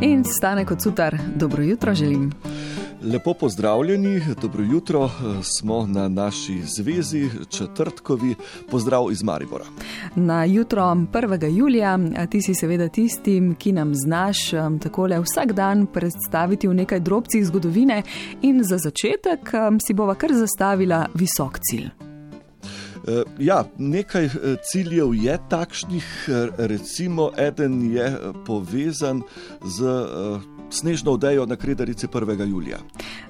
In 0.00 0.24
stane 0.24 0.64
kot 0.64 0.82
sutar, 0.82 1.18
dobro 1.36 1.62
jutro 1.62 1.94
želim. 1.94 2.32
Lepo 3.02 3.34
pozdravljeni, 3.34 4.20
dobro 4.42 4.64
jutro, 4.64 5.10
smo 5.42 5.86
na 5.86 6.08
naši 6.08 6.62
zvezi 6.62 7.30
četrtkovi. 7.48 8.34
Pozdrav 8.70 9.12
iz 9.12 9.22
Maribora. 9.22 9.64
Na 10.16 10.44
jutro 10.44 10.82
1. 10.82 11.56
julija, 11.56 11.98
ti 12.30 12.42
si 12.42 12.54
seveda 12.54 12.88
tistim, 12.88 13.54
ki 13.54 13.72
nam 13.72 13.94
znaš 13.94 14.52
um, 14.52 14.78
takole 14.78 15.20
vsak 15.20 15.52
dan 15.52 15.86
predstaviti 15.86 16.68
v 16.68 16.74
nekaj 16.74 17.00
drobcih 17.00 17.46
zgodovine, 17.46 18.02
in 18.42 18.64
za 18.64 18.78
začetek 18.78 19.52
um, 19.52 19.80
si 19.80 19.94
bova 19.94 20.14
kar 20.14 20.30
zastavila 20.32 21.06
visok 21.14 21.58
cilj. 21.58 22.09
Eh, 23.08 23.22
ja, 23.38 23.64
nekaj 23.78 24.24
eh, 24.24 24.30
ciljev 24.62 25.14
je 25.14 25.38
takšnih, 25.48 26.28
eh, 26.28 26.48
recimo, 26.58 27.30
eden 27.36 27.92
je 27.92 28.18
povezan 28.46 29.22
z 29.64 29.84
snežno 30.70 31.12
odejo 31.12 31.46
na 31.46 31.56
Kredarici 31.56 32.06
1. 32.06 32.48
julija. 32.48 32.78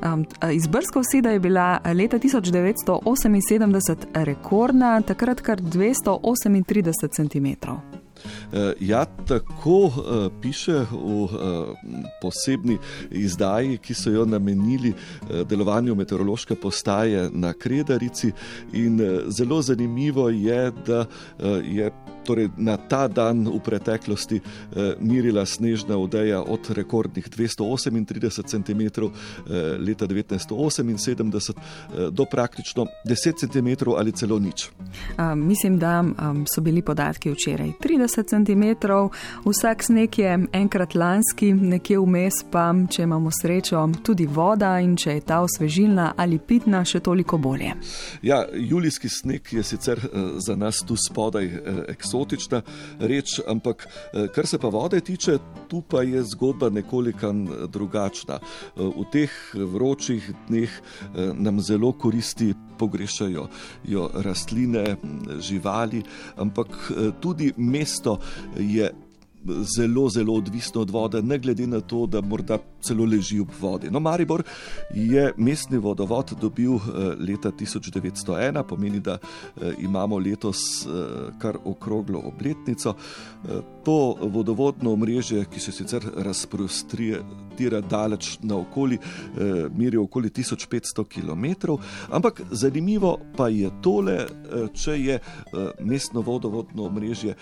Um, 0.04 0.26
Izbrska 0.52 1.00
oseda 1.00 1.30
je 1.30 1.40
bila 1.40 1.78
leta 1.94 2.18
1978 2.18 3.96
rekordna, 4.14 5.00
takrat 5.00 5.40
kar 5.40 5.60
238 5.60 7.08
cm. 7.08 7.46
Ja, 8.80 9.04
tako 9.04 9.90
piše 10.42 10.84
v 10.90 11.28
posebni 12.22 12.78
izdaji, 13.10 13.78
ki 13.78 13.94
so 13.94 14.10
jo 14.10 14.24
namenili 14.24 14.92
delovanju 15.48 15.94
meteorološke 15.94 16.54
postaje 16.54 17.30
na 17.32 17.52
Kredarici. 17.52 18.32
In 18.72 19.00
zelo 19.28 19.62
zanimivo 19.62 20.28
je, 20.28 20.72
da 20.86 21.06
je 21.64 21.90
torej 22.24 22.48
na 22.56 22.76
ta 22.76 23.08
dan 23.08 23.48
v 23.48 23.58
preteklosti 23.64 24.36
eh, 24.36 24.94
mirila 25.00 25.46
snežna 25.46 25.98
odeja 25.98 26.42
od 26.42 26.70
rekordnih 26.70 27.28
238 27.28 28.44
cm 28.46 28.80
eh, 28.80 29.10
leta 29.78 30.06
1978 30.06 31.50
eh, 31.50 32.10
do 32.10 32.24
praktično 32.24 32.86
10 33.04 33.50
cm 33.50 33.90
ali 33.96 34.12
celo 34.12 34.38
nič. 34.38 34.70
Uh, 34.70 35.34
mislim, 35.34 35.78
da 35.78 36.00
um, 36.00 36.44
so 36.46 36.60
bili 36.60 36.82
podatki 36.82 37.30
včeraj 37.30 37.72
30 37.80 38.28
cm, 38.28 38.86
vsak 39.44 39.82
sneg 39.84 40.18
je 40.18 40.38
enkrat 40.52 40.94
lanski, 40.94 41.52
nekje 41.52 41.98
vmes 41.98 42.44
pa, 42.50 42.74
če 42.90 43.02
imamo 43.02 43.30
srečo, 43.42 43.88
tudi 44.02 44.26
voda 44.26 44.78
in 44.80 44.96
če 44.96 45.14
je 45.18 45.20
ta 45.20 45.40
osvežilna 45.40 46.12
ali 46.16 46.38
pitna, 46.38 46.84
še 46.84 47.00
toliko 47.00 47.38
bolje. 47.38 47.74
Ja, 48.22 48.44
julijski 48.54 49.08
sneg 49.08 49.52
je 49.52 49.62
sicer 49.62 49.98
uh, 49.98 50.30
za 50.38 50.56
nas 50.56 50.82
tu 50.86 50.96
spodaj 50.96 51.46
uh, 51.46 51.82
eksotičen 51.88 52.09
eksotična 52.10 52.62
reč, 52.98 53.40
ampak 53.46 53.86
eh, 53.86 54.26
kar 54.34 54.46
se 54.46 54.58
pa 54.58 54.68
vode 54.68 55.00
tiče, 55.00 55.38
tu 55.68 55.82
pa 55.82 56.02
je 56.02 56.22
zgodba 56.22 56.70
nekoliko 56.70 57.32
drugačna. 57.70 58.40
Eh, 58.40 58.82
v 58.82 59.04
teh 59.12 59.30
vročih 59.54 60.32
dneh 60.48 60.70
eh, 60.70 61.32
nam 61.34 61.60
zelo 61.60 61.92
koristi. 61.92 62.54
Pogrešajo 62.80 63.42
jo 63.84 64.06
rastline, 64.24 64.96
živali, 65.36 66.00
ampak 66.40 66.92
tudi 67.20 67.52
mesto 67.56 68.16
je 68.56 68.88
zelo, 69.76 70.08
zelo 70.08 70.34
odvisno 70.34 70.80
od 70.80 70.90
vode, 70.90 71.22
ne 71.22 71.38
glede 71.38 71.66
na 71.66 71.80
to, 71.80 72.06
da 72.06 72.20
morda 72.20 72.58
celo 72.80 73.04
leži 73.04 73.40
ob 73.40 73.50
vodi. 73.60 73.90
No, 73.90 74.00
Maribor 74.00 74.42
je 74.94 75.32
mestni 75.36 75.78
vodovod 75.78 76.32
dobil 76.40 76.74
eh, 76.74 76.80
leta 77.18 77.50
1901, 77.52 78.62
pomeni, 78.62 79.00
da 79.00 79.18
eh, 79.20 79.74
imamo 79.78 80.18
letos 80.18 80.86
eh, 80.86 80.88
kar 81.38 81.58
okroglo 81.64 82.22
obletnico. 82.24 82.94
To 83.84 84.16
vodovodno 84.20 84.92
omrežje, 84.92 85.44
ki 85.50 85.60
se 85.60 85.72
sicer 85.72 86.04
razprostira 86.16 87.80
daleč 87.80 88.38
naokoli, 88.42 88.98
meri 89.76 89.96
okoli 89.96 90.28
1500 90.28 91.04
km, 91.08 91.76
ampak 92.10 92.42
zanimivo 92.50 93.16
pa 93.36 93.48
je 93.48 93.70
tole, 93.82 94.18
če 94.74 94.98
je 95.00 95.18
mestno 95.80 96.20
vodovodno 96.20 96.84
omrežje 96.84 97.34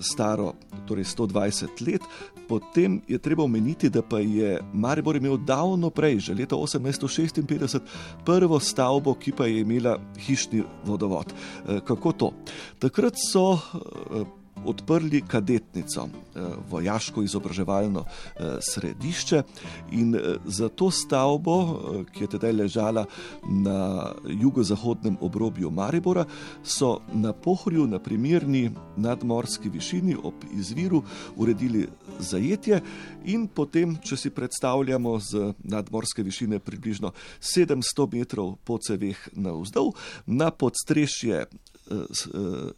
staro 0.00 0.52
torej 0.86 1.04
120 1.04 1.86
let, 1.86 2.02
potem 2.48 3.00
je 3.08 3.18
treba 3.18 3.44
omeniti, 3.44 3.90
da 3.90 4.02
pa 4.02 4.18
je 4.18 4.58
Maribor 4.72 5.16
imel 5.16 5.38
davno 5.38 5.90
prej, 5.90 6.18
že 6.28 6.34
leta 6.34 6.56
1856, 6.56 7.80
prvo 8.24 8.60
stavbo, 8.60 9.14
ki 9.14 9.32
pa 9.32 9.46
je 9.46 9.60
imela 9.60 9.98
hišni 10.18 10.62
vodovod. 10.84 11.32
Eh, 11.32 11.80
kako 11.84 12.12
to? 12.12 12.32
Takrat 12.78 13.16
so 13.16 13.54
eh, 13.54 14.24
odprli 14.66 15.22
kadetnico, 15.26 16.08
eh, 16.08 16.40
vojaško 16.70 17.22
izobraževalno 17.22 18.04
središče 18.60 19.42
in 19.92 20.16
za 20.44 20.68
to 20.68 20.90
stavbo, 20.90 21.54
ki 22.12 22.24
je 22.24 22.28
tedaj 22.28 22.52
ležala 22.52 23.04
na 23.48 24.12
jugozahodnem 24.24 25.16
obrobju 25.20 25.70
Maribora, 25.70 26.24
so 26.62 27.00
na 27.12 27.32
pohorju 27.32 27.86
na 27.86 27.98
primerni 27.98 28.70
nadmorski 28.96 29.68
višini 29.68 30.16
ob 30.22 30.34
izviru 30.52 31.02
uredili 31.36 31.88
zajetje 32.18 32.80
in 33.24 33.46
potem, 33.46 33.96
če 34.02 34.16
si 34.16 34.30
predstavljamo 34.30 35.18
z 35.18 35.52
nadmorske 35.64 36.22
višine 36.22 36.58
približno 36.58 37.12
700 37.40 38.08
metrov 38.12 38.56
po 38.64 38.78
ceveh 38.78 39.28
na 39.32 39.52
vzdolj, 39.52 39.92
na 40.26 40.50
podstrešje 40.50 40.98
Eh, 41.28 41.40
eh, 41.40 41.77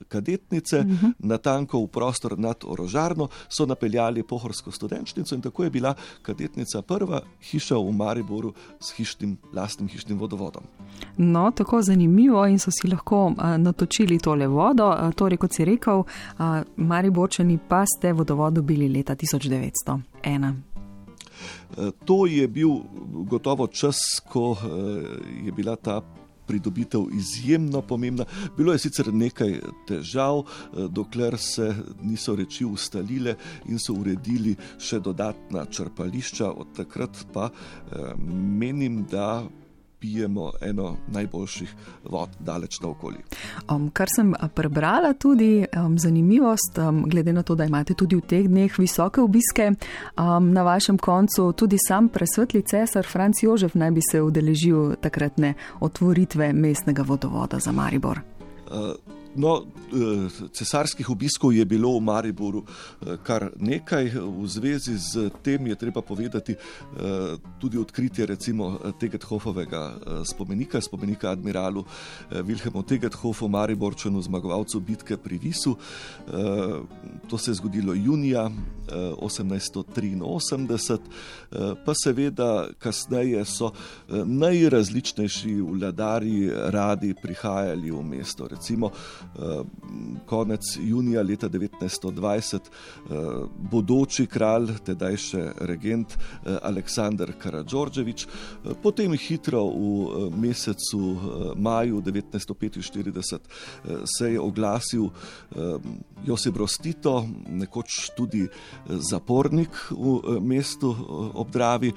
kadetnice, 0.09 0.79
uh 0.79 0.87
mhm. 0.87 0.95
-huh. 0.95 1.13
na 1.19 1.39
tanko 1.39 1.85
v 1.85 1.87
prostor 1.87 2.39
nad 2.39 2.57
orožarno, 2.65 3.29
so 3.49 3.67
napeljali 3.67 4.23
pohorsko 4.23 4.71
studenčnico 4.71 5.35
in 5.35 5.41
tako 5.41 5.65
je 5.65 5.71
bila 5.71 5.95
kadetnica 6.23 6.83
prva 6.83 7.23
hiša 7.51 7.77
v 7.77 7.93
Mariboru 7.93 8.53
s 8.81 8.93
hišnim, 8.97 9.37
lastnim 9.53 9.89
hišnim 9.89 10.19
vodovodom. 10.19 10.63
No, 11.17 11.51
tako 11.51 11.83
zanimivo 11.83 12.47
in 12.47 12.59
so 12.59 12.71
si 12.71 12.89
lahko 12.89 13.27
uh, 13.27 13.57
natočili 13.59 14.19
tole 14.19 14.47
vodo. 14.47 14.89
Uh, 14.89 15.13
torej, 15.15 15.37
kot 15.37 15.53
si 15.53 15.65
rekel, 15.65 15.99
uh, 15.99 16.45
Mariborčani 16.77 17.59
pa 17.69 17.85
ste 17.87 18.13
vodovod 18.13 18.53
dobili 18.53 18.89
leta 18.89 19.15
1901. 19.15 20.55
To 22.05 22.27
je 22.27 22.49
bil 22.49 22.69
gotovo 23.31 23.67
čas, 23.67 23.97
ko 24.29 24.57
je 25.45 25.53
bila 25.53 25.77
ta 25.77 26.03
pridobitev 26.51 27.07
izjemno 27.15 27.83
pomembna. 27.83 28.25
Bilo 28.57 28.73
je 28.73 28.83
sicer 28.83 29.13
nekaj 29.15 29.61
težav, 29.87 30.43
eh, 30.43 30.89
dokler 30.91 31.39
se 31.39 31.75
niso 32.03 32.35
reči 32.37 32.65
ustalile 32.67 33.37
in 33.69 33.79
so 33.79 33.95
uredili 33.95 34.57
še 34.79 34.99
dodatna 34.99 35.65
črpališča, 35.71 36.51
od 36.51 36.75
takrat 36.77 37.23
pa 37.33 37.51
eh, 37.51 38.13
menim, 38.59 39.05
da 39.11 39.45
pijemo 40.01 40.51
eno 40.61 40.97
najboljših 41.09 41.75
vod, 42.05 42.29
daleč 42.39 42.81
naokoli. 42.81 43.17
Um, 43.69 43.91
kar 43.91 44.09
sem 44.17 44.33
prebrala, 44.55 45.13
tudi 45.13 45.65
um, 45.77 45.99
zanimivost, 45.99 46.79
um, 46.79 47.03
glede 47.11 47.33
na 47.33 47.43
to, 47.43 47.55
da 47.55 47.65
imate 47.65 47.95
tudi 47.95 48.17
v 48.17 48.21
teh 48.21 48.49
dneh 48.49 48.79
visoke 48.79 49.21
obiske, 49.21 49.71
um, 49.71 50.53
na 50.53 50.63
vašem 50.63 50.99
koncu 50.99 51.53
tudi 51.53 51.77
sam 51.89 52.09
presvetli 52.09 52.63
cesar 52.63 53.07
Franc 53.07 53.43
Jožef 53.43 53.75
naj 53.75 53.91
bi 53.91 54.01
se 54.11 54.23
udeležil 54.23 54.97
takratne 55.01 55.55
otvoritve 55.81 56.53
mestnega 56.53 57.03
vodovoda 57.03 57.59
za 57.59 57.73
Maribor. 57.73 58.21
Uh, 58.71 59.20
No, 59.35 59.63
eh, 59.63 59.67
cesarskih 60.53 61.11
obiskov 61.11 61.55
je 61.55 61.65
bilo 61.65 61.95
v 61.95 62.01
Mariboru 62.03 62.65
eh, 62.67 63.15
kar 63.23 63.55
nekaj. 63.63 64.11
V 64.19 64.43
zvezi 64.51 64.99
z 64.99 65.31
tem 65.43 65.67
je 65.71 65.77
treba 65.79 66.03
povedati 66.03 66.53
eh, 66.53 66.59
tudi 67.61 67.79
odkritje 67.79 68.27
recimo 68.27 68.79
Tegethofovega 68.99 69.95
spomenika, 70.25 70.81
spomenika 70.81 71.31
admiralu 71.31 71.85
Wilhelmu 72.31 72.83
Tegethofu, 72.83 73.49
Mariborčanu, 73.49 74.23
zmagovalcu 74.23 74.81
bitke 74.81 75.17
pri 75.17 75.39
Visu. 75.39 75.77
To 77.29 77.39
se 77.39 77.51
je 77.51 77.55
zgodilo 77.55 77.95
junija 77.95 78.51
1883, 78.87 80.99
pa 81.85 81.95
seveda 81.95 82.69
kasneje 82.79 83.45
so 83.45 83.73
najrazličnejši 84.25 85.61
vladari 85.61 86.51
radi 86.51 87.15
prihajali 87.23 87.91
v 87.91 88.03
mesto. 88.03 88.49
Recimo, 88.49 88.91
konec 90.27 90.61
junija 90.81 91.23
leta 91.23 91.49
1920 91.49 92.55
eh, 92.57 93.15
bodoči 93.71 94.27
kralj, 94.27 94.75
tedaj 94.85 95.17
še 95.17 95.45
regent 95.69 96.15
eh, 96.15 96.57
Aleksandr 96.63 97.33
Karadžorđevič, 97.39 98.27
potem 98.83 99.13
hitro 99.19 99.65
v 99.71 100.31
mesecu 100.37 101.17
maju 101.57 102.01
1945 102.03 103.39
se 104.05 104.33
je 104.33 104.41
oglasil 104.41 105.09
Josip 106.27 106.57
Rostito, 106.57 107.27
nekoč 107.49 108.11
tudi 108.17 108.47
zapornik 108.87 109.71
v 109.91 110.41
mestu 110.41 110.95
Obdravi. 111.35 111.93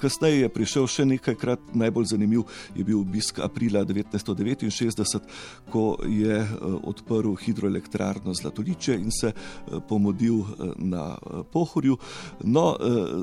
Kasneje 0.00 0.40
je 0.40 0.52
prišel 0.52 0.88
še 0.90 1.06
nekajkrat, 1.08 1.74
najbolj 1.76 2.10
zanimiv 2.12 2.46
je 2.74 2.84
bil 2.84 3.00
obisk 3.00 3.40
aprila 3.44 3.84
1969, 3.84 5.28
ko 5.70 5.96
je 6.06 6.40
odprl 6.82 7.34
hidroelektrarno 7.34 8.34
Zlatoliče 8.34 8.94
in 8.94 9.10
se 9.10 9.32
pomodil 9.88 10.44
na 10.76 11.16
pohorju. 11.52 11.96
No, 12.44 12.76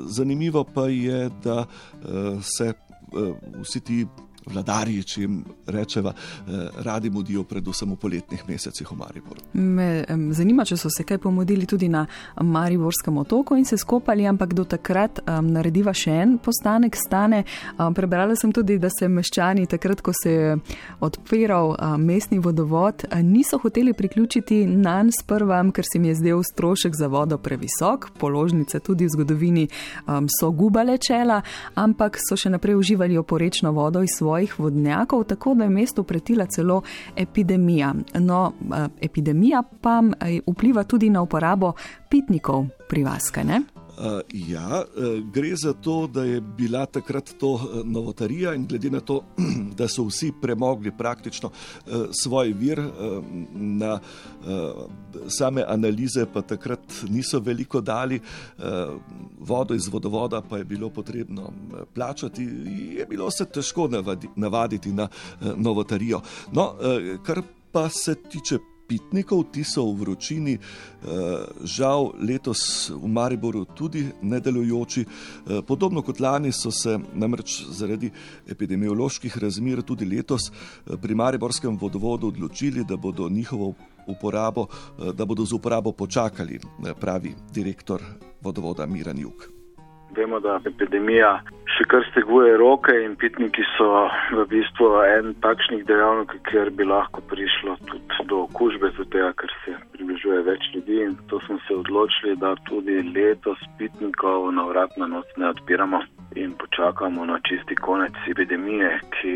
zanimivo 0.06 0.64
pa 0.64 0.88
je, 0.88 1.30
da 1.44 1.66
se 2.40 2.72
vsi 3.62 3.80
ti 3.80 4.06
vladarji, 4.46 5.04
če 5.04 5.20
jim 5.20 5.44
rečeva, 5.66 6.12
eh, 6.12 6.68
radi 6.84 7.10
mudijo, 7.10 7.44
predvsem 7.44 7.90
v 7.90 7.96
poletnih 7.96 8.42
mesecih 8.48 8.90
v 8.90 8.96
Mariboru. 8.96 9.40
Me 9.52 10.04
zanima, 10.30 10.64
če 10.64 10.76
so 10.76 10.90
se 10.90 11.04
kaj 11.04 11.18
pomodili 11.18 11.66
tudi 11.66 11.88
na 11.88 12.06
Mariborskem 12.40 13.18
otoku 13.18 13.56
in 13.56 13.64
se 13.64 13.76
skopali, 13.76 14.26
ampak 14.26 14.54
do 14.54 14.64
takrat 14.64 15.20
um, 15.26 15.52
narediva 15.52 15.94
še 15.94 16.10
en 16.10 16.38
postanek 16.38 16.96
stane. 16.96 17.44
Um, 17.78 17.94
prebrala 17.94 18.36
sem 18.36 18.52
tudi, 18.52 18.78
da 18.78 18.90
se 18.90 19.08
meščani 19.08 19.66
takrat, 19.66 20.02
ko 20.04 20.12
se 20.12 20.30
je 20.30 20.56
odpiral 21.00 21.74
um, 21.74 22.04
mestni 22.04 22.38
vodovod, 22.38 23.06
niso 23.22 23.58
hoteli 23.58 23.92
priključiti 23.92 24.66
na 24.66 25.02
nas 25.02 25.22
prva, 25.26 25.62
ker 25.74 25.84
se 25.84 25.98
jim 25.98 26.04
je 26.10 26.14
zdel 26.14 26.42
strošek 26.42 26.94
za 26.96 27.08
vodo 27.08 27.38
previsok, 27.38 28.10
položnice 28.18 28.80
tudi 28.80 29.06
v 29.06 29.14
zgodovini 29.16 29.68
um, 30.06 30.28
so 30.28 30.50
gubale 30.50 30.98
čela, 30.98 31.40
ampak 31.74 32.18
so 32.20 32.36
še 32.36 32.52
naprej 32.54 32.78
uživali 32.78 33.18
oporečno 33.18 33.72
vodo 33.72 34.02
iz 34.02 34.14
svoje 34.18 34.33
svojih 34.34 34.58
vodnjakov, 34.58 35.24
tako 35.24 35.54
da 35.54 35.64
je 35.64 35.70
mestu 35.70 36.02
pretila 36.04 36.46
celo 36.46 36.82
epidemija. 37.16 37.94
No, 38.14 38.52
eh, 38.76 38.88
epidemija 39.00 39.62
pa 39.80 40.02
eh, 40.20 40.40
vpliva 40.46 40.84
tudi 40.84 41.10
na 41.10 41.22
uporabo 41.22 41.72
pitnikov 42.10 42.66
pri 42.88 43.04
vas, 43.04 43.30
kaj 43.30 43.44
ne? 43.44 43.60
Uh, 43.94 44.20
ja, 44.32 44.82
uh, 44.82 45.30
gre 45.32 45.52
za 45.56 45.72
to, 45.72 46.06
da 46.06 46.24
je 46.24 46.40
bila 46.40 46.86
takrat 46.86 47.34
to 47.38 47.52
uh, 47.52 47.60
novotarija 47.84 48.54
in 48.54 48.66
glede 48.66 48.90
na 48.90 49.00
to, 49.00 49.20
da 49.78 49.88
so 49.88 50.04
vsi 50.08 50.32
premogli 50.42 50.90
praktično 50.98 51.50
uh, 51.50 51.92
svoj 52.22 52.52
vir 52.52 52.80
uh, 52.80 52.90
na 53.54 53.94
uh, 53.94 55.28
same 55.28 55.64
analize, 55.68 56.26
pa 56.32 56.42
takrat 56.42 57.04
niso 57.08 57.38
veliko 57.40 57.80
dali, 57.80 58.18
uh, 58.58 58.64
vodo 59.38 59.74
iz 59.74 59.88
vodovoda 59.88 60.42
pa 60.42 60.58
je 60.58 60.64
bilo 60.64 60.90
potrebno 60.90 61.52
plačati, 61.94 62.42
je 62.98 63.06
bilo 63.06 63.30
se 63.30 63.44
težko 63.44 63.88
navadi, 63.88 64.28
navaditi 64.36 64.92
na 64.92 65.08
uh, 65.08 65.48
novotarijo. 65.56 66.20
No, 66.52 66.74
uh, 66.74 67.22
kar 67.22 67.42
pa 67.72 67.88
se 67.88 68.14
tiče 68.14 68.58
pitnikov, 68.88 69.50
ti 69.52 69.64
so 69.64 69.84
v 69.92 70.04
vročini, 70.04 70.54
eh, 70.54 70.60
žal 71.64 72.12
letos 72.20 72.90
v 72.90 73.08
Mariboru 73.08 73.64
tudi 73.64 74.04
nedelujoči. 74.22 75.02
Eh, 75.02 75.62
podobno 75.66 76.02
kot 76.02 76.20
lani 76.20 76.52
so 76.52 76.70
se 76.70 76.98
namreč 77.14 77.64
zaradi 77.70 78.10
epidemioloških 78.48 79.38
razmer 79.38 79.82
tudi 79.82 80.04
letos 80.04 80.50
eh, 80.50 80.96
pri 80.96 81.14
Mariborskem 81.14 81.76
vodovodu 81.80 82.28
odločili, 82.28 82.84
da 82.84 82.96
bodo 82.96 83.28
njihovo 83.28 83.74
uporabo, 84.06 84.66
da 85.14 85.24
bodo 85.24 85.44
z 85.44 85.52
uporabo 85.54 85.92
počakali, 85.92 86.60
pravi 87.00 87.34
direktor 87.52 88.00
vodovoda 88.42 88.86
Miran 88.86 89.18
Juk. 89.18 89.48
Vemo, 90.16 90.40
da 90.40 90.60
epidemija 90.68 91.30
še 91.74 91.86
kar 91.90 92.04
steguje 92.10 92.56
roke 92.60 92.94
in 93.02 93.16
pitniki 93.18 93.64
so 93.74 93.88
v 94.36 94.44
bistvu 94.50 94.90
en 95.02 95.32
takšnih 95.42 95.82
dejavnikov, 95.88 96.42
kjer 96.50 96.70
bi 96.76 96.86
lahko 96.86 97.22
prišlo 97.30 97.76
tudi 97.88 98.26
do 98.30 98.33
okužbe, 98.54 98.90
zato 98.98 99.32
ker 99.40 99.50
se 99.64 99.72
približuje 99.92 100.42
več 100.46 100.62
ljudi 100.74 100.98
to 101.28 101.40
smo 101.46 101.58
se 101.66 101.74
odločili, 101.74 102.36
da 102.36 102.54
tudi 102.68 103.02
letos 103.16 103.58
pitnikov 103.78 104.52
na 104.54 104.62
vrat 104.70 104.96
na 104.96 105.06
noč 105.06 105.26
ne 105.36 105.48
odpiramo 105.48 106.00
in 106.34 106.54
počakamo 106.62 107.24
na 107.24 107.40
čisti 107.48 107.74
konec 107.74 108.14
epidemije, 108.30 109.00
ki 109.14 109.34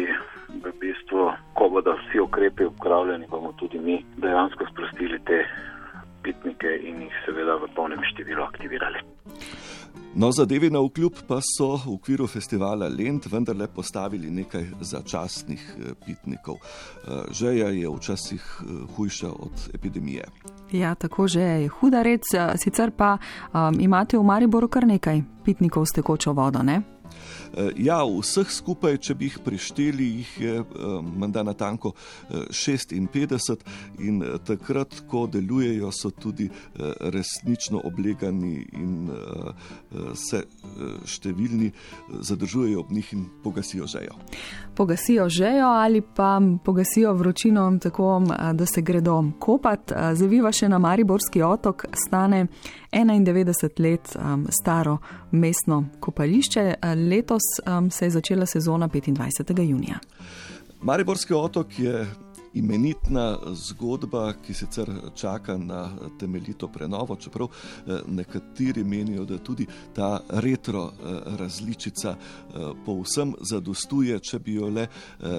v 0.62 0.72
bistvu, 0.80 1.32
ko 1.54 1.68
bodo 1.68 1.96
vsi 1.98 2.20
ukrepi 2.20 2.64
upravljeni, 2.64 3.26
bomo 3.30 3.52
tudi 3.58 3.78
mi 3.78 4.04
dejansko 4.16 4.66
sprostili 4.70 5.18
te 5.26 5.42
pitnike 6.22 6.78
in 6.82 7.02
jih 7.02 7.22
seveda 7.26 7.58
v 7.58 7.70
polnem 7.74 8.02
številu 8.12 8.42
aktivirali. 8.46 9.02
No, 10.14 10.32
zadevi 10.32 10.70
na 10.70 10.80
vkljub 10.80 11.12
pa 11.28 11.40
so 11.40 11.76
v 11.76 11.92
okviru 11.94 12.26
festivala 12.26 12.88
Lend 12.88 13.26
vendarle 13.30 13.66
postavili 13.68 14.30
nekaj 14.30 14.66
začasnih 14.80 15.76
eh, 15.78 15.92
pitnikov. 16.06 16.56
Eh, 16.56 17.22
žeja 17.32 17.68
je 17.68 17.88
včasih 17.96 18.60
eh, 18.60 18.64
hujša 18.96 19.28
od 19.28 19.68
epidemije. 19.74 20.24
Ja, 20.72 20.94
tako 20.94 21.28
že 21.28 21.40
je 21.40 21.68
huda 21.68 22.02
red, 22.02 22.20
sicer 22.56 22.90
pa 22.90 23.18
um, 23.52 23.80
imate 23.80 24.18
v 24.18 24.22
Mariboru 24.22 24.68
kar 24.68 24.86
nekaj 24.86 25.22
pitnikov 25.44 25.86
s 25.86 25.92
tekočo 25.92 26.32
vodo, 26.32 26.62
ne? 26.62 26.82
Eh, 27.54 27.70
ja, 27.76 27.98
vseh 28.04 28.50
skupaj, 28.52 28.98
če 29.02 29.14
bi 29.18 29.28
jih 29.28 29.38
prešteli, 29.44 30.06
jih 30.20 30.32
je 30.42 30.54
eh, 30.60 30.86
menda 31.18 31.42
na 31.46 31.54
tanko 31.56 31.94
56 32.30 33.52
eh, 33.54 33.78
in 34.04 34.22
takrat, 34.46 35.00
ko 35.08 35.26
delujejo, 35.30 35.90
so 35.92 36.10
tudi 36.10 36.48
resnično 37.12 37.80
oblegani 37.84 38.60
in 38.76 39.08
se 40.16 40.42
številni 41.08 41.70
zadržujejo 42.24 42.80
ob 42.80 42.92
njih 42.92 43.12
in 43.16 43.24
pogasijo 43.42 43.86
žejo. 43.88 44.16
Pogasijo 44.76 45.28
žejo 45.28 45.66
ali 45.66 46.00
pa 46.00 46.38
pogasijo 46.64 47.12
vročino 47.14 47.66
tako, 47.82 48.22
da 48.54 48.66
se 48.66 48.82
gredo 48.82 49.16
kopat. 49.38 49.92
Zaviva 50.14 50.52
še 50.52 50.68
na 50.68 50.78
Mariborski 50.78 51.42
otok 51.42 51.86
stane 51.94 52.46
91 52.92 53.80
let 53.80 54.16
staro 54.60 54.98
mestno 55.30 55.84
kopališče. 56.00 56.74
Letos 57.38 57.78
um, 57.78 57.90
se 57.90 58.04
je 58.04 58.10
začela 58.10 58.46
sezona 58.46 58.88
25. 58.88 59.62
junija. 59.62 59.98
Mariborski 60.80 61.34
otok 61.34 61.78
je 61.78 62.06
imenitna 62.54 63.38
zgodba, 63.52 64.32
ki 64.46 64.54
sicer 64.54 64.90
čaka 65.14 65.56
na 65.58 65.90
temeljito 66.18 66.68
prenovo, 66.68 67.16
čeprav 67.16 67.48
eh, 67.48 68.00
nekateri 68.06 68.84
menijo, 68.84 69.24
da 69.24 69.38
tudi 69.38 69.66
ta 69.94 70.20
retro 70.28 70.84
eh, 70.84 71.20
različica 71.38 72.10
eh, 72.10 72.54
povsem 72.86 73.34
zadostuje, 73.40 74.18
če 74.18 74.38
bi 74.38 74.54
jo 74.54 74.68
le 74.68 74.88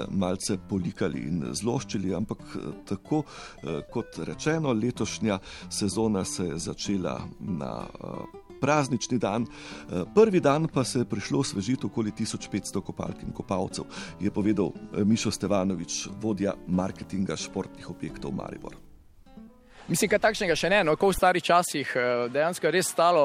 malce 0.10 0.58
polikali 0.70 1.20
in 1.28 1.46
zloščili. 1.54 2.14
Ampak 2.16 2.38
tako 2.88 3.24
kot 3.92 4.20
rečeno, 4.24 4.74
letošnja 4.74 5.40
sezona 5.70 6.24
se 6.26 6.46
je 6.46 6.58
začela 6.58 7.20
na 7.40 7.74
praznični 8.62 9.18
dan. 9.18 9.46
Eh, 9.46 10.04
prvi 10.16 10.40
dan 10.40 10.68
pa 10.74 10.84
se 10.84 11.00
je 11.00 11.06
prišlo 11.06 11.44
svežiti 11.44 11.86
okoli 11.86 12.12
1500 12.12 12.82
kopalk 12.82 13.24
in 13.24 13.32
kopalcev, 13.32 13.86
je 14.20 14.32
povedal 14.32 14.72
eh, 14.76 15.04
Mišo 15.06 15.32
Stevanovič, 15.32 16.08
vodja 16.22 16.54
marketinga 16.68 17.36
športnih 17.36 17.90
objektov 17.90 18.32
Maribor. 18.32 18.89
Mislim, 19.90 20.10
da 20.14 20.20
takšnega 20.22 20.54
še 20.54 20.70
ne, 20.70 20.84
no, 20.86 20.94
kot 21.02 21.10
v 21.10 21.18
starih 21.18 21.42
časih, 21.42 21.92
eh, 21.98 22.28
dejansko 22.30 22.68
je 22.68 22.72
res 22.76 22.92
stalo, 22.94 23.24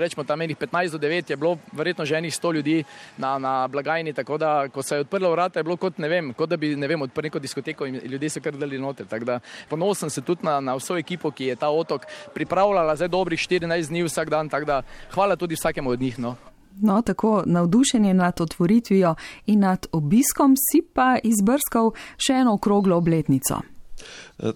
rečemo 0.00 0.24
tam 0.24 0.40
enih 0.40 0.56
15 0.56 0.96
do 0.96 0.98
9, 0.98 1.28
je 1.28 1.36
bilo 1.36 1.58
verjetno 1.76 2.06
že 2.08 2.16
enih 2.16 2.32
100 2.32 2.52
ljudi 2.56 2.76
na, 3.20 3.36
na 3.38 3.68
blagajni, 3.68 4.14
tako 4.16 4.38
da, 4.40 4.68
ko 4.72 4.80
se 4.80 4.96
je 4.96 5.04
odprla 5.04 5.28
vrata, 5.28 5.60
je 5.60 5.66
bilo 5.68 5.76
kot 5.76 5.98
ne 6.00 6.08
vem, 6.08 6.30
kot 6.32 6.48
da 6.48 6.56
bi, 6.56 6.72
ne 6.72 6.88
vem, 6.88 7.02
odprli 7.04 7.28
neko 7.28 7.38
diskoteko 7.38 7.84
in 7.84 8.00
ljudje 8.00 8.30
so 8.30 8.40
kar 8.40 8.56
dali 8.56 8.78
noter. 8.80 9.06
Tako 9.06 9.28
da 9.28 9.36
ponosen 9.68 10.08
sem 10.08 10.22
se 10.22 10.24
tudi 10.24 10.46
na, 10.48 10.54
na 10.60 10.74
vso 10.78 10.96
ekipo, 10.96 11.30
ki 11.30 11.50
je 11.52 11.56
ta 11.56 11.68
otok 11.68 12.06
pripravljala 12.32 12.96
za 12.96 13.08
dobrih 13.08 13.36
14 13.38 13.92
dni 13.92 14.02
vsak 14.08 14.30
dan, 14.30 14.48
tako 14.48 14.64
da 14.64 14.78
hvala 15.12 15.36
tudi 15.36 15.54
vsakemu 15.54 15.90
od 15.90 16.00
njih. 16.00 16.18
No. 16.18 16.36
No, 16.80 17.02
tako 17.02 17.42
navdušenje 17.46 18.14
nad 18.14 18.40
otvoritvijo 18.40 19.14
in 19.46 19.60
nad 19.68 19.86
obiskom 19.92 20.56
si 20.56 20.80
pa 20.80 21.18
izbrskal 21.22 21.92
še 22.16 22.40
eno 22.40 22.56
okroglo 22.56 22.96
obletnico. 22.96 23.60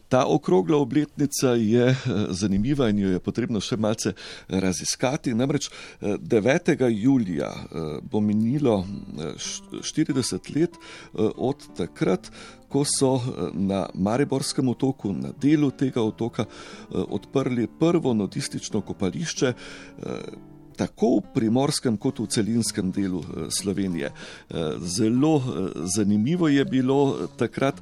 Ta 0.09 0.25
okrogla 0.27 0.77
obletnica 0.77 1.49
je 1.49 1.89
eh, 1.89 1.97
zanimiva 2.31 2.89
in 2.89 2.99
jo 2.99 3.11
je 3.13 3.21
potrebno 3.21 3.61
še 3.61 3.77
malce 3.77 4.15
raziskati. 4.49 5.35
Namreč 5.35 5.69
9. 6.01 6.73
Eh, 6.75 6.91
julija 6.91 7.51
eh, 7.51 7.99
bo 8.03 8.21
minilo 8.21 8.85
40 9.15 10.51
let 10.57 10.79
od 11.37 11.69
takrat, 11.77 12.31
ko 12.69 12.83
so 12.89 13.21
na 13.55 13.85
Mariborskem 13.95 14.69
otoku, 14.69 15.13
na 15.13 15.31
delu 15.41 15.71
tega 15.71 16.03
otoka, 16.03 16.45
odprli 16.91 17.69
prvo 17.79 18.15
nudistično 18.15 18.81
kopališče 18.83 19.53
tako 20.77 21.19
v 21.19 21.33
primorskem, 21.35 21.97
kot 21.97 22.21
v 22.21 22.29
celinskem 22.31 22.93
delu 22.95 23.23
eh, 23.23 23.47
Slovenije. 23.51 24.11
Eh, 24.11 24.77
zelo 24.81 25.37
eh, 25.39 25.71
zanimivo 25.97 26.49
je 26.49 26.65
bilo 26.65 27.29
takrat, 27.37 27.81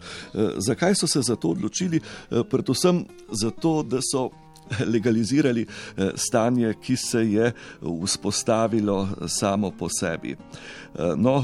zakaj 0.59 0.95
so 0.95 1.07
se 1.07 1.23
za 1.23 1.37
to 1.37 1.53
odločili, 1.57 2.01
predvsem 2.51 3.05
zato, 3.31 3.83
da 3.83 4.01
so. 4.03 4.31
Legalizirali 4.95 5.67
stanje, 6.15 6.75
ki 6.81 6.97
se 6.97 7.21
je 7.33 7.53
vzpostavilo 8.05 9.09
samo 9.27 9.71
po 9.71 9.89
sebi. 9.91 10.37
No, 11.17 11.35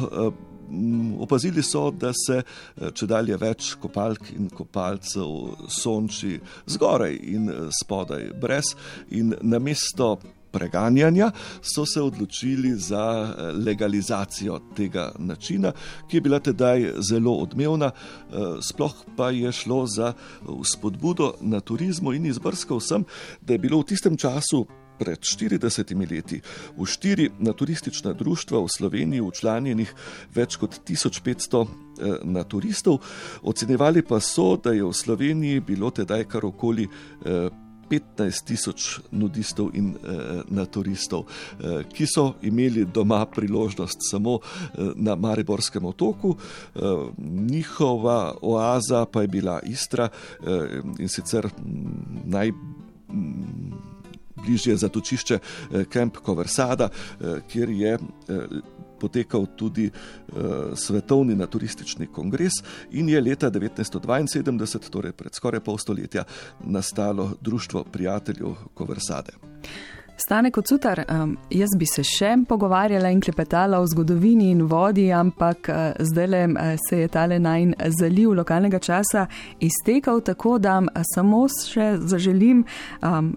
opazili 1.19 1.63
so, 1.63 1.91
da 1.91 2.13
se 2.15 2.41
če 2.95 3.09
dalje 3.11 3.37
več 3.37 3.75
kopalk 3.83 4.31
in 4.37 4.49
kopalcev 4.55 5.67
sonči 5.69 6.39
zgoraj 6.71 7.19
in 7.35 7.51
spodaj, 7.83 8.31
brez 8.41 8.73
in 9.11 9.35
namesto 9.43 10.15
preganjanja, 10.53 11.31
so 11.63 11.87
se 11.87 12.03
odločili 12.03 12.75
za 12.75 13.35
legalizacijo 13.65 14.59
tega 14.77 15.13
načina, 15.19 15.73
ki 16.09 16.17
je 16.17 16.21
bila 16.21 16.41
tedaj 16.41 16.91
zelo 17.11 17.37
odmevna, 17.43 17.91
sploh 18.63 18.95
pa 19.17 19.31
je 19.31 19.53
šlo 19.53 19.87
za 19.87 20.13
spodbudo 20.65 21.35
na 21.41 21.61
turizmu 21.61 22.13
in 22.13 22.27
izbrskal 22.27 22.81
sem, 22.81 23.05
da 23.41 23.53
je 23.53 23.59
bilo 23.59 23.81
v 23.81 23.91
tistem 23.93 24.17
času 24.17 24.67
pred 24.99 25.19
40 25.19 26.11
leti 26.11 26.41
v 26.77 26.87
štiri 26.87 27.31
naturistična 27.39 28.13
društva 28.13 28.59
v 28.61 28.69
Sloveniji 28.69 29.23
učlanjenih 29.23 29.95
več 30.35 30.59
kot 30.59 30.81
1500 30.83 31.63
eh, 31.63 32.19
naturistov. 32.27 32.99
Ocenjevali 33.43 34.03
pa 34.03 34.21
so, 34.21 34.57
da 34.57 34.75
je 34.75 34.85
v 34.85 34.93
Sloveniji 34.93 35.61
bilo 35.61 35.91
tedaj 35.91 36.27
kar 36.27 36.45
okoli 36.45 36.89
eh, 36.89 37.49
15 37.91 38.45
tisoč 38.45 39.01
nudistov 39.11 39.71
in 39.75 39.95
eh, 39.95 40.43
naturistov, 40.49 41.25
eh, 41.25 41.83
ki 41.93 42.07
so 42.07 42.35
imeli 42.43 42.85
doma 42.85 43.25
priložnost 43.27 43.99
samo 44.11 44.39
eh, 44.39 44.93
na 44.95 45.17
Mariborskem 45.17 45.85
otoku. 45.85 46.37
Eh, 46.37 46.81
njihova 47.19 48.35
oaza 48.43 49.07
pa 49.07 49.23
je 49.23 49.29
bila 49.29 49.61
Istra 49.61 50.09
eh, 50.09 50.81
in 50.99 51.09
sicer 51.09 51.49
naj 52.25 52.53
bližje 54.43 54.77
zatočišče 54.77 55.39
Kemp 55.91 56.17
eh, 56.17 56.21
Koversada, 56.23 56.89
eh, 56.89 57.41
kjer 57.49 57.71
je 57.71 57.93
eh, 57.95 58.01
potekal 59.01 59.47
tudi 59.57 59.91
svetovni 60.75 61.35
naturistični 61.35 62.07
kongres 62.13 62.61
in 62.91 63.09
je 63.09 63.21
leta 63.21 63.51
1972, 63.51 64.91
torej 64.91 65.13
pred 65.13 65.35
skoraj 65.35 65.61
pol 65.61 65.79
stoletja, 65.79 66.25
nastalo 66.65 67.31
Društvo 67.41 67.85
prijateljev 67.93 68.55
Koversade. 68.75 69.33
Stane 70.21 70.51
kot 70.51 70.69
sutar, 70.69 71.05
jaz 71.51 71.75
bi 71.79 71.87
se 71.87 72.03
še 72.03 72.33
pogovarjala 72.49 73.11
in 73.15 73.21
klepetala 73.23 73.79
o 73.79 73.87
zgodovini 73.87 74.49
in 74.51 74.65
vodi, 74.67 75.07
ampak 75.15 75.69
uh, 75.71 75.77
zdaj 76.11 76.27
le 76.27 76.41
uh, 76.49 76.73
se 76.89 76.99
je 77.05 77.09
tale 77.15 77.39
najn 77.39 77.77
zaliv 78.01 78.33
lokalnega 78.35 78.81
časa 78.83 79.29
iztekal, 79.63 80.19
tako 80.27 80.57
da 80.59 80.81
samo 81.15 81.45
še 81.49 81.93
zaželim 82.03 82.65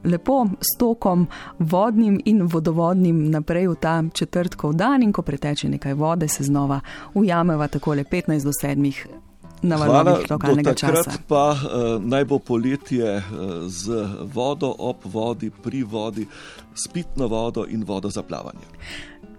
lepo 0.04 0.40
stokom 0.74 1.28
vodnim 1.60 2.18
in 2.26 2.42
vodovodnim 2.50 3.28
naprej 3.30 3.68
v 3.68 3.76
ta 3.82 4.00
četrtkov 4.14 4.74
dan 4.74 5.06
in 5.06 5.14
ko 5.14 5.22
preteče 5.22 5.70
nekaj 5.70 5.94
vode, 5.94 6.28
se 6.28 6.44
znova 6.50 6.82
ujameva 7.14 7.68
takole 7.68 8.04
15 8.10 8.50
do 8.50 8.58
7 8.58 9.31
na 9.62 9.76
valovih 9.76 10.32
lokalnega 10.32 10.74
časa. 10.74 11.12
Pa 11.28 11.52
uh, 11.52 12.04
naj 12.04 12.26
bo 12.26 12.40
poletje 12.40 13.18
uh, 13.18 13.24
z 13.68 14.06
vodo 14.34 14.74
ob 14.80 15.06
vodi, 15.06 15.52
pri 15.64 15.84
vodi, 15.84 16.28
s 16.76 16.88
pitno 16.88 17.28
vodo 17.28 17.66
in 17.70 17.84
vodo 17.84 18.10
za 18.10 18.24
plavanje. 18.24 18.66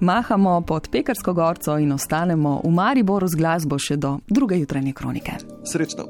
Mahamo 0.02 0.60
pod 0.66 0.88
Pekarsko 0.90 1.32
gorco 1.32 1.76
in 1.78 1.92
ostanemo 1.92 2.60
v 2.64 2.70
Mariboru 2.70 3.28
z 3.28 3.38
glasbo 3.38 3.78
še 3.78 3.96
do 3.96 4.18
druge 4.26 4.58
jutranje 4.58 4.92
kronike. 4.92 5.38
Srečno! 5.64 6.08